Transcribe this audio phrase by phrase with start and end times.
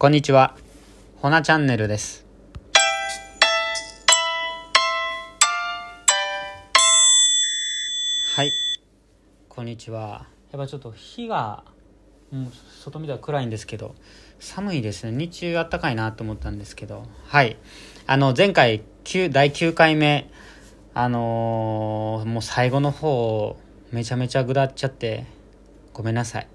[0.00, 0.56] こんにちは。
[1.16, 2.24] ほなチャンネルです。
[8.34, 8.54] はい。
[9.50, 10.26] こんにちは。
[10.52, 11.64] やっぱちょっと日が、
[12.30, 12.52] もう
[12.82, 13.94] 外見たら暗いんですけど、
[14.38, 15.12] 寒いですね。
[15.12, 17.58] 日中あったかいなと思ったんですけど、はい。
[18.06, 20.30] あの、前回、9第9回目、
[20.94, 23.58] あのーもう最後の方、
[23.92, 25.26] めちゃめちゃぐだっちゃって、
[25.92, 26.48] ごめんなさい。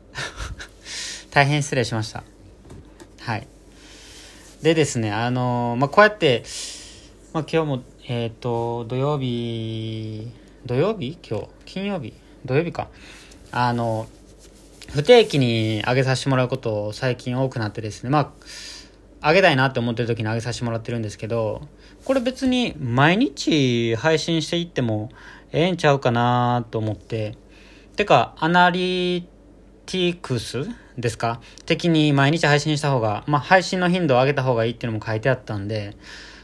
[1.29, 2.23] 大変失礼しました。
[3.25, 3.47] はい。
[4.61, 6.43] でですね、あのまあ、こうやって、
[7.33, 10.27] まあ、今日も、えっ、と、土曜日、
[10.63, 11.17] 土曜日？
[11.27, 11.47] 今日？
[11.65, 12.13] 金曜日？
[12.45, 12.87] 土曜日か。
[13.51, 14.05] あの、
[14.93, 18.31] 不定期に上げさせてもらうこと最近多くなってですね、ま
[19.21, 21.67] あ、上げたいなって思ってる時に上げさせてもらってるんですけど、
[22.03, 25.09] これ別に毎日配信していっても
[25.51, 27.35] ええんちゃうかなと思って、
[27.95, 29.27] てか、アナリ
[29.85, 30.67] ティクス
[30.97, 31.39] ですか？
[31.65, 35.95] 的に毎日配信した方が、まあ、配信の頻度を上げた方がいいっていうのも書いてあったんで、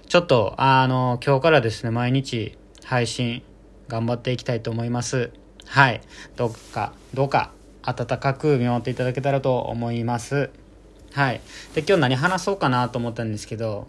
[0.08, 3.44] ちょっと、あの、今日からですね、毎日配信
[3.88, 5.32] 頑張っていきたいと思います。
[5.66, 6.02] はい。
[6.36, 7.52] どうか、どうか、
[7.84, 10.50] 温かく見守っていただけたらと思います。
[11.14, 11.42] はい。
[11.74, 13.88] で、今日何話そうかなと思ったんですけど、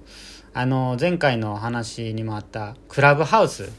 [0.54, 3.70] あの、前回の話にもあった、クラブハウス。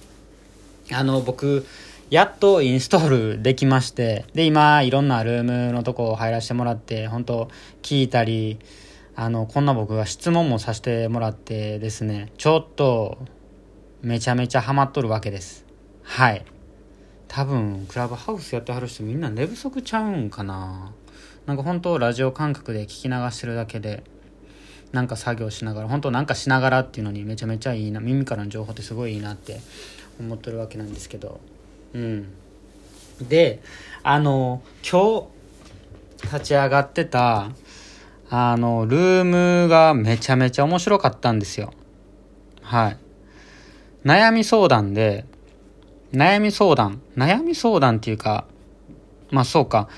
[0.92, 1.66] あの、僕、
[2.14, 7.50] やっとインストールできまして、で、今、いろんなルームのとこ入らせてもらって、本当
[7.81, 8.59] 聞いたり、
[9.16, 13.17] あの、こんな僕が質問もさせてもらってですね、ちょっと、
[14.03, 15.66] めちゃめちゃハマっとるわけです。
[16.03, 16.45] はい。
[17.28, 20.91] 多分、クラブハウスやってはる人みんな寝不足ちゃうんかな
[21.47, 24.03] なんか本当ラジオ感覚で聞き流してるだけで、
[24.91, 29.61] なんか作業しながら、本当なんかしながらっていうのにめちゃめちゃいいな、耳からの情報ってすごいいいなって
[30.19, 31.41] 思ってるわけなんですけど、
[31.94, 32.33] うん。
[33.22, 33.61] で、
[34.03, 35.27] あの、今
[36.22, 37.52] 日立ち上がってた、
[38.30, 39.23] あの、ルー
[39.63, 41.73] ムがめちゃめちゃ面白かったんですよ。
[42.61, 42.97] はい。
[44.03, 45.25] 悩み相談で、
[46.11, 48.45] 悩み相談、悩み相談っていうか、
[49.31, 49.89] まあそうか、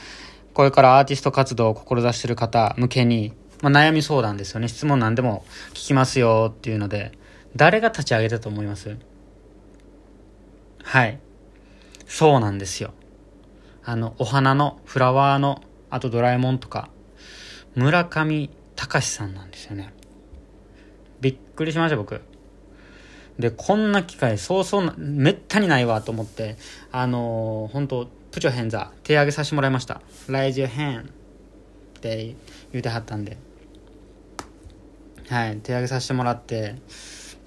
[0.53, 4.67] これからアーティスト活動を志してる方向けに、まあ悩み相談ですよね。
[4.67, 7.11] 質問何でも聞きますよっていうので、
[7.55, 8.97] 誰が立ち上げたと思います？
[10.83, 11.19] はい。
[12.05, 12.93] そうなんですよ。
[13.83, 16.89] あの、お花の、フラワーの、あとドラえもんとか、
[17.75, 19.93] 村上隆さんなんですよね。
[21.21, 22.21] びっくりしました、僕。
[23.39, 26.57] で、こんな機会、そうそう、めったにないわと思って、
[26.91, 30.01] あのー、本当プチョヘンザ、手挙げさせてもらいました。
[30.27, 31.07] Raise your hand っ
[32.01, 32.35] て
[32.71, 33.37] 言うてはったんで。
[35.29, 36.75] はい、手挙げさせてもらって、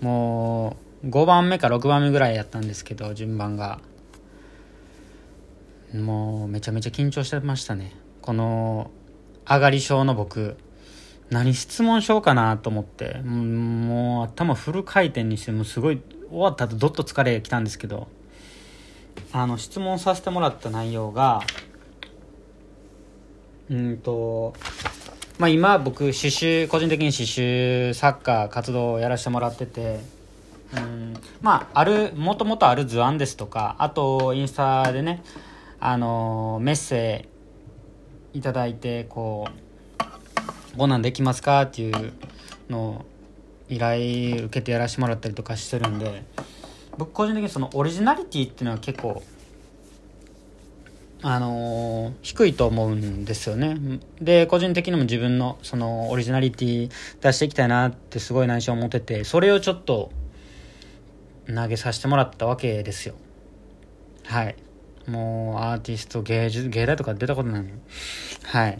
[0.00, 3.80] もう、5番目か6番目ぐらいやったんですけど、順番が。
[5.94, 7.92] もう、めちゃめちゃ緊張してましたね。
[8.20, 8.90] この、
[9.48, 10.56] 上がり症の僕、
[11.30, 16.00] 何質問しようかなと思って、もう頭フル回転にして、もうすごい、
[16.30, 18.08] 終わった後どっと疲れきたんですけど、
[19.32, 21.42] あの、質問させてもらった内容が、
[23.70, 24.54] うんと、
[25.38, 30.00] まあ今僕刺繍、個人的に刺繍、サッカー活動をやらせてもらってて、
[30.76, 35.22] うんまあ、ある、もともとある図案ですとか、あと、インスタでね、
[35.80, 37.28] あのメッセ
[38.32, 39.46] いただいて、こ
[40.74, 42.12] う、こんなんできますかっていう
[42.68, 43.04] のを
[43.68, 46.24] 依頼受けてやらせてもらったりとかしてるんで、
[46.96, 49.22] 僕個人的にそのオリジナリティっていうのは結構、
[51.20, 54.00] あの低いと思うんですよね。
[54.20, 56.90] で、個人的にも自分のそのオリジナリティ
[57.20, 60.10] 出していきたいなってすごい内心思ってて、それをちょっと
[61.52, 63.14] 投げさせてもらったわけですよ。
[64.24, 64.56] はい。
[65.08, 67.70] もうアーティスト、芸術、芸大とか出たことないの。
[68.44, 68.78] はい。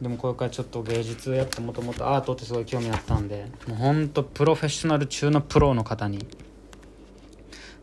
[0.00, 6.26] でもこれからちょっと芸術やってもともとアートってすごい興味あったんで、もうほんとプロフェッショナル中のプロの方に。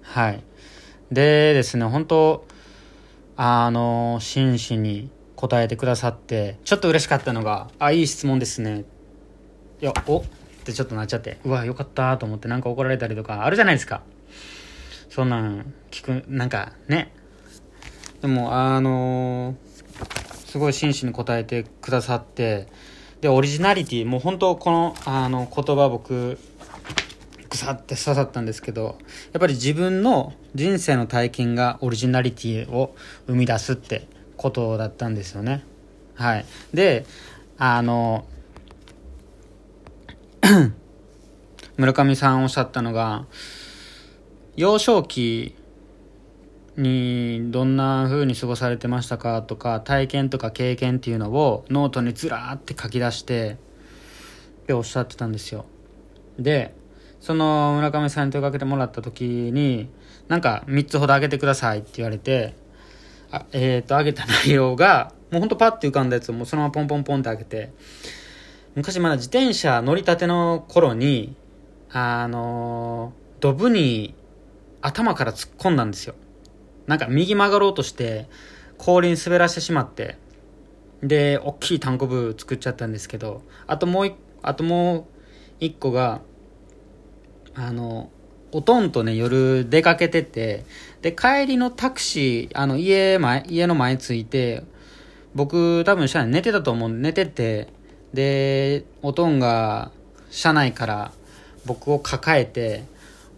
[0.02, 0.44] はい。
[1.12, 2.46] でですね、本当
[3.38, 8.86] あの、真摯に答えてくださって、ちょっと嬉しかったのが、あ、いい質問ですね。
[9.82, 10.20] いや、お？
[10.20, 10.24] っ
[10.64, 14.04] てちょっとなっちゃって、うわ、よかったと思ってなんか怒られたりとかあるじゃないですか。
[15.10, 17.14] そんなん聞く、なんかね。
[18.22, 19.56] でも、あの
[20.46, 22.68] すごい真摯に答えてくださって、
[23.22, 26.38] で、オリジナリティ、もう本当この、あの、言葉僕、
[27.50, 28.98] ぐさって刺さったんですけど、
[29.34, 32.96] やっぱり自分の人生の体験がオリジナリティを
[33.28, 34.08] 生み出すって
[34.38, 35.64] ことだったんですよね。
[36.16, 36.46] はい。
[36.74, 37.06] で、
[37.58, 38.26] あの、
[41.78, 43.26] 村上さんおっしゃったのが、
[44.56, 45.56] 幼少期
[46.78, 53.58] にどんな風に過ごされてましたかとか、体験とか経験っていうのをノートにずらーって書き出して、
[54.68, 55.66] ぺおっしゃってたんですよ。
[56.40, 56.74] で
[57.20, 59.90] その村上さんに問いかけてもらった時に
[60.28, 62.56] なんか3つほどあげてくださいって言われて
[63.32, 67.72] あえっ、ー、とあげた内容がもうほんとパッて浮かんだやつをもうそのままポンポンポンってあげて
[68.76, 71.36] 昔まだ自転車乗りたての頃に
[71.92, 74.16] あのドブに
[74.82, 76.16] 頭から突っ込んだんですよ。
[76.92, 78.28] なんか右曲がろうとして
[78.78, 80.18] 氷に滑らしてしまって
[81.02, 85.06] で大きい単行部作っちゃったんですけどあともうあともう
[85.62, 86.20] 一個が
[87.56, 88.10] あの
[88.52, 90.66] おとんとね夜出かけてて
[91.02, 94.66] で帰りのタクシーあの家前家の前着いて
[95.34, 97.70] 僕多分車内寝てたと思うんで寝てて
[98.14, 99.94] でおとんが
[100.30, 101.14] 車内から
[101.66, 102.84] 僕を抱えて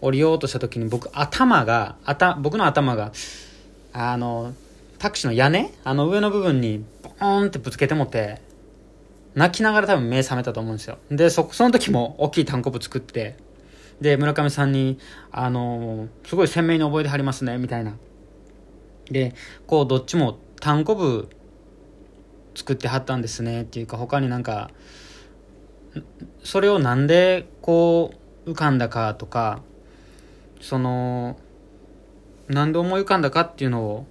[0.03, 3.13] 降りようとした時に僕頭が頭僕の頭が
[3.93, 4.53] あの
[4.99, 8.41] タクシーの屋根あの上の部分にボーンってぶつけてもって
[9.33, 10.97] 泣きながら多分目覚めたと思うんですよ。
[11.09, 13.37] でそその時も大きい単行部作って
[14.01, 14.99] で村上さんに
[15.31, 17.95] あのすごい鮮明に覚えてはりますねみたいな。
[19.09, 19.33] で
[19.67, 21.29] こうどっちも単行部
[22.55, 24.69] 作ってはったんですねっていうか他になんか
[26.43, 28.13] それをなんでこ
[28.45, 29.61] う浮かんだかとか
[30.63, 31.37] その
[32.47, 34.07] 何で思い浮かんだかっていうのを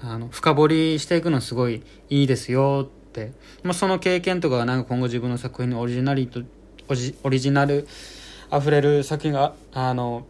[0.00, 6.42] あの深掘りしていくのすごいいいですよって、まあ、その経験とかがなんか今後自分の作品のオリジナリと
[7.22, 7.86] オリジナル
[8.48, 10.26] あふれる作品があの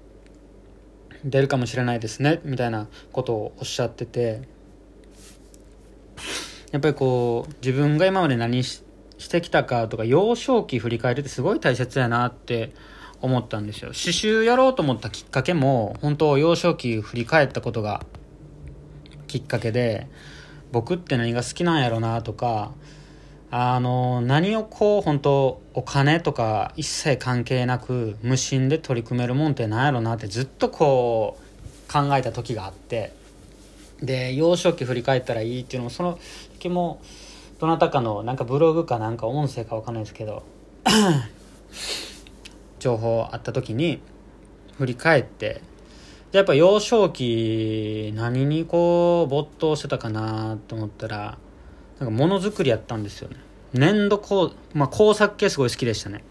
[1.25, 4.61] 出るかもしれないですねみたいなことをおっしゃってて。
[6.73, 8.83] やっぱりこう自分が今まで何し
[9.29, 12.73] てきたかとか幼少期振り返るってすごい大切やなって
[13.23, 13.89] 思ったんですよ。
[13.89, 18.03] 刺繍やろうと思ったきっかけも本当幼少期振り返ったことが
[19.27, 20.09] きっかけで
[20.73, 22.73] 僕って何が好きなんやろなとか
[23.51, 33.13] あの何をこう本当お金とか一切関係なく無心で取り組めるもんって何やろなってずっとこう考えた時があって
[34.01, 36.19] で幼少期振り返ったらいいっていうのもその
[36.55, 37.03] 時も
[37.59, 40.45] どなたかのなんかブログかなんか音声か分かんないですけど
[42.81, 44.03] 情報あった時に
[44.77, 45.63] 振り返って
[46.33, 51.39] やっぱ幼少期何にこう没頭してたかなと思ったら
[52.01, 53.37] なんかものづくりやったんですよね。
[53.73, 56.25] 粘土工,、まあ、工作系すごい好きでしたね。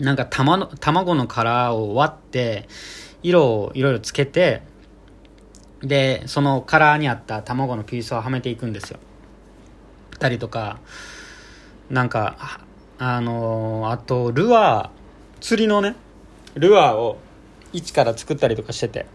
[0.00, 2.68] なんか玉の卵の殻を割って
[3.22, 4.62] 色をいろいろつけて
[5.82, 8.98] でその殻にあった卵のピースをはめていくんですよ。
[10.18, 10.80] たりとか
[11.90, 12.60] なんか
[13.00, 14.97] あの、あとルアー
[15.40, 15.96] 釣りのね
[16.54, 17.18] ルアーを
[17.72, 19.06] 一から作ったりとかしてて。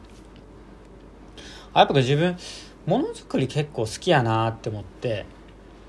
[1.74, 2.38] あやっぱ自分
[2.86, 5.26] ものづくり結構好きやなって思って。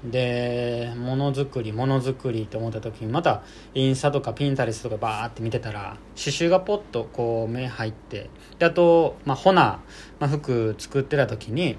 [0.05, 3.43] でものづくりものづくりって思った時にまた
[3.73, 8.29] インスタとかピンタレスとかバーって見てたら刺繍がポッとこう目入って。
[8.59, 9.81] であと、まあ、ホナ
[10.21, 11.77] まあ、服作ってた時に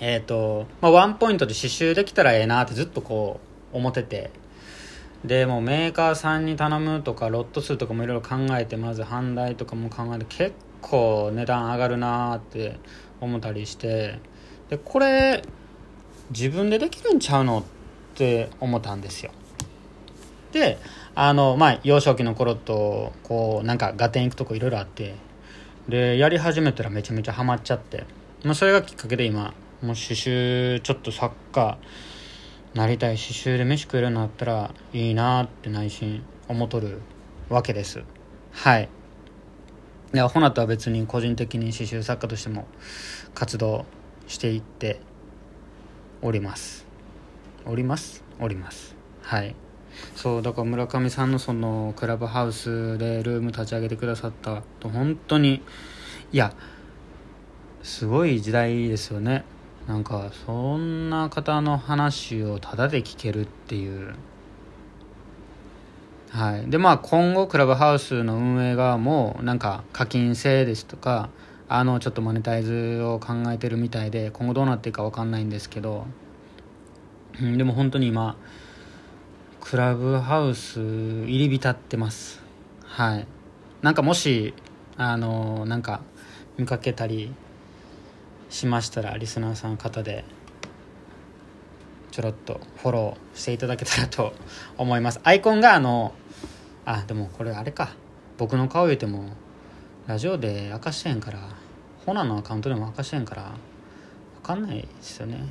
[0.00, 3.40] えっ、ー、と、まあ、ワンポイントで刺繍できたらええなってずっとこ
[3.72, 4.30] う思ってて。
[5.24, 12.78] でもメーカーさんに頼むとかロット数とかもいろいろ考えてまず販売とかも考えて結構値段上がるなって
[13.20, 14.18] 思ったりして
[14.70, 15.42] でこれ
[16.30, 17.62] 自分でできるんちゃうのっ
[18.14, 19.32] て思ったんですよ。
[20.52, 20.78] で
[21.14, 25.14] あのまあ幼少期の頃とこうなんか合点行くとこいろいろあって
[25.88, 28.04] でやり始めたらめちゃめちゃハマっちゃって、
[28.44, 29.52] まあ、それがきっかけで今
[29.82, 31.78] もう刺繍ちょっと作家
[32.74, 37.00] なりたい刺繍で飯食えるようになったらいいなって内心思っとる
[37.48, 38.02] わけです。
[38.52, 38.88] はい。
[40.12, 42.66] でほなとは別に個人的に刺繍作家としても
[43.34, 43.86] 活動
[44.26, 45.00] していって
[46.20, 46.84] おります
[47.64, 48.24] おります。
[48.40, 48.96] おります。
[49.22, 49.54] はい。
[50.16, 55.62] そうだから村上さんのそのクラブハウスでルーム立ち上げてくださったと本当に
[56.32, 56.54] いや
[57.82, 59.44] すごい時代ですよね。
[59.90, 64.14] なんかそんな方の話をタダで聞けるっていう。
[66.30, 66.70] はい。
[66.70, 71.28] でまあ今後クラブハウスの運営側もなんか課金制ですとか
[71.68, 76.06] あのちょっとマネタイズを考えてるみたいで今後どうなっていくか分かんないんですけど、
[77.40, 78.36] でも本当に今
[79.60, 82.44] クラブハウス入り浸ってます。
[82.84, 83.26] はい。
[83.82, 84.54] なんかもし
[84.96, 86.00] あのなんか
[86.58, 87.34] 見かけたり
[88.50, 90.24] しましたらリスナーさん方で
[92.10, 94.34] ちょろっとフォローしていただけたらと
[94.76, 95.20] 思います。
[95.22, 96.12] アイコンがあの
[96.84, 97.94] あでもこれあれか。
[98.36, 99.30] 僕の顔言うても
[100.06, 101.38] ラジオで明かしてへんから
[102.04, 103.52] ホナのアカウントでも明かしてへんから
[104.42, 105.44] 分かんないですよね。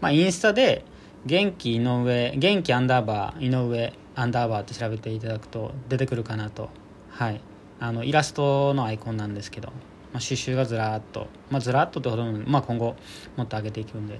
[0.00, 0.84] まあインスタで
[1.26, 6.70] 元気井上元気アンダーバー井上アンダーバーって調べていただくと出てくるかなと。
[7.10, 7.40] はい。
[7.80, 9.72] あのイラストのアイコンなんですけど、
[10.18, 12.96] まあ、刺繍がずらーっと、まあ、ずらっとってほどの、まあ、今後
[13.36, 14.18] もっと上げていくんで、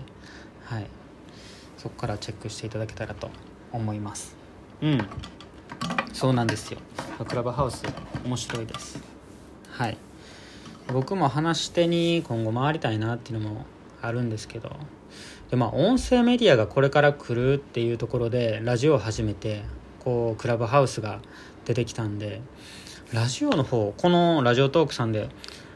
[0.64, 0.87] はい、
[1.76, 3.28] そこからチェックしていただけたらと
[3.73, 4.37] 思います。
[4.81, 5.09] うん。
[6.12, 6.78] そうなんですよ。
[7.26, 7.83] クラブハウス。
[8.25, 9.02] 面白いです。
[9.73, 9.99] はい。
[10.93, 13.67] 僕も話し手に今後回りたいなっていうのも
[14.00, 14.71] あるんですけど
[15.50, 19.64] でまあ音声メディアがこれから来るっていうところでラジオを始めて
[19.99, 21.21] こうクラブハウスが
[21.67, 22.40] 出てきたんで
[23.12, 25.28] ラジオの方このラジオトークさんで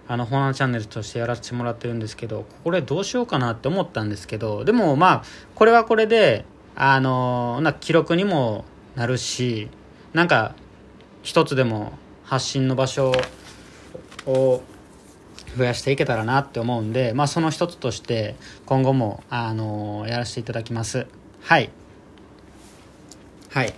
[0.08, 5.22] あのホナーチャンネルとしてやらせてもらってるんですけどこれどうしようかなって思ったんですけどでもまあ
[5.54, 6.44] これはこれで
[6.74, 8.64] あのな記録にも
[8.96, 9.68] なるし
[10.12, 10.54] なんか
[11.22, 11.92] 一つでも
[12.24, 13.12] 発信の場所
[14.26, 14.62] を
[15.56, 21.06] 増やしていけたらなって思うんで、まあ、その一つとして今後も、あのやらせていただきます。
[21.42, 21.70] はい。
[23.50, 23.74] はい。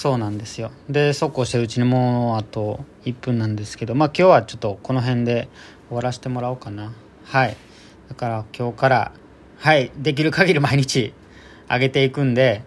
[0.00, 0.70] そうなんですよ。
[0.88, 5.50] でそうこうしてるうちにもうあと1分なんですけどまあ今日はちょっとこの辺で
[5.88, 6.94] 終わらせてもらおうかな。
[7.24, 7.56] はい。
[8.08, 9.12] だから今日から
[9.58, 9.92] はい。
[9.98, 11.12] できる限り毎日
[11.68, 12.62] 上げていくんで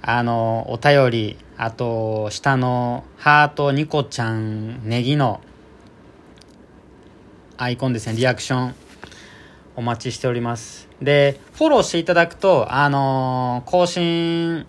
[0.00, 5.40] あのお便りあと下のハートニコちゃんネギの
[7.56, 8.14] アイコンですね。
[8.14, 8.74] リアクション
[9.74, 10.88] お待ちしております。
[11.02, 14.68] でフォローしていただくとあの更新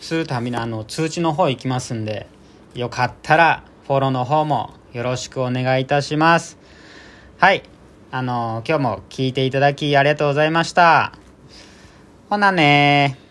[0.00, 2.26] するたびのあの通知の方行きますんで
[2.74, 6.58] よかったらフォローの方もよろしくお願いいたします。
[7.38, 7.62] はい。
[8.10, 11.12] あの今日も聞いていただきありがとうございました。
[12.30, 13.27] ほなね